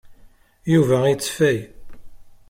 [0.73, 1.59] Yuba yetteffay.